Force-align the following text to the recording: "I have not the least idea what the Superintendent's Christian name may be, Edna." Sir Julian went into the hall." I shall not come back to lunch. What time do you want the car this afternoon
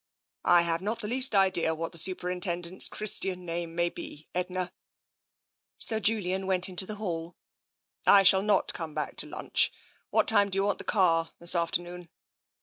"I 0.43 0.63
have 0.63 0.81
not 0.81 0.97
the 1.01 1.07
least 1.07 1.35
idea 1.35 1.75
what 1.75 1.91
the 1.91 1.99
Superintendent's 1.99 2.87
Christian 2.87 3.45
name 3.45 3.75
may 3.75 3.87
be, 3.89 4.27
Edna." 4.33 4.73
Sir 5.77 5.99
Julian 5.99 6.47
went 6.47 6.67
into 6.67 6.87
the 6.87 6.95
hall." 6.95 7.35
I 8.17 8.23
shall 8.23 8.41
not 8.41 8.73
come 8.73 8.95
back 8.95 9.15
to 9.17 9.27
lunch. 9.27 9.71
What 10.09 10.27
time 10.27 10.49
do 10.49 10.55
you 10.57 10.63
want 10.65 10.79
the 10.79 10.83
car 10.85 11.33
this 11.37 11.53
afternoon 11.53 12.09